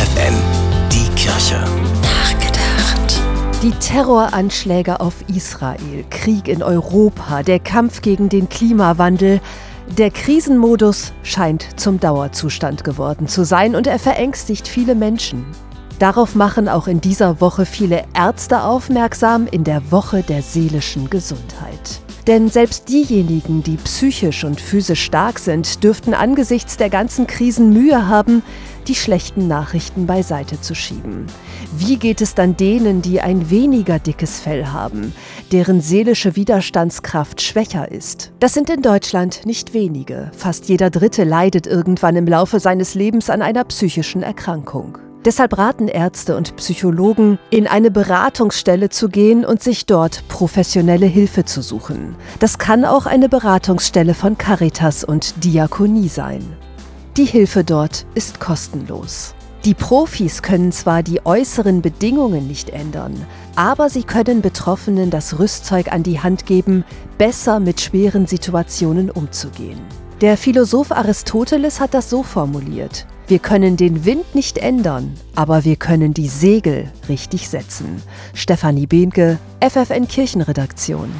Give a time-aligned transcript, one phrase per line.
[0.00, 0.34] FFN,
[0.90, 1.62] die Kirche.
[2.00, 3.20] Nachgedacht.
[3.62, 9.42] Die Terroranschläge auf Israel, Krieg in Europa, der Kampf gegen den Klimawandel.
[9.98, 15.44] Der Krisenmodus scheint zum Dauerzustand geworden zu sein und er verängstigt viele Menschen.
[15.98, 22.00] Darauf machen auch in dieser Woche viele Ärzte aufmerksam in der Woche der seelischen Gesundheit.
[22.26, 28.08] Denn selbst diejenigen, die psychisch und physisch stark sind, dürften angesichts der ganzen Krisen Mühe
[28.08, 28.42] haben,
[28.90, 31.26] die schlechten Nachrichten beiseite zu schieben.
[31.78, 35.14] Wie geht es dann denen, die ein weniger dickes Fell haben,
[35.52, 38.32] deren seelische Widerstandskraft schwächer ist?
[38.40, 40.32] Das sind in Deutschland nicht wenige.
[40.36, 44.98] Fast jeder Dritte leidet irgendwann im Laufe seines Lebens an einer psychischen Erkrankung.
[45.24, 51.44] Deshalb raten Ärzte und Psychologen, in eine Beratungsstelle zu gehen und sich dort professionelle Hilfe
[51.44, 52.16] zu suchen.
[52.40, 56.42] Das kann auch eine Beratungsstelle von Caritas und Diakonie sein.
[57.16, 59.34] Die Hilfe dort ist kostenlos.
[59.64, 63.26] Die Profis können zwar die äußeren Bedingungen nicht ändern,
[63.56, 66.84] aber sie können Betroffenen das Rüstzeug an die Hand geben,
[67.18, 69.80] besser mit schweren Situationen umzugehen.
[70.20, 73.06] Der Philosoph Aristoteles hat das so formuliert.
[73.26, 78.02] Wir können den Wind nicht ändern, aber wir können die Segel richtig setzen.
[78.34, 81.10] Stefanie Behnke, FFN Kirchenredaktion.